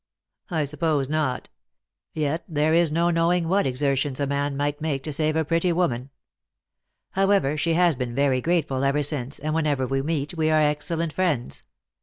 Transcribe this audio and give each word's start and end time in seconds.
"I 0.49 0.65
suppose 0.65 1.09
not. 1.09 1.49
Yet 2.15 2.43
there 2.47 2.73
is 2.73 2.91
no 2.91 3.11
knowing 3.11 3.47
what 3.47 3.67
exertions 3.67 4.19
a 4.19 4.25
man 4.25 4.57
might 4.57 4.81
make 4.81 5.03
to 5.03 5.13
save 5.13 5.35
a 5.35 5.45
pretty 5.45 5.71
woman. 5.71 6.09
However, 7.11 7.55
she 7.55 7.75
has 7.75 7.95
been 7.95 8.15
very 8.15 8.41
grateful 8.41 8.83
ever 8.83 9.03
since, 9.03 9.37
and 9.37 9.53
whenever 9.53 9.85
we 9.85 10.01
meet 10.01 10.35
we 10.35 10.49
are 10.49 10.59
excellent 10.59 11.13
friends. 11.13 11.61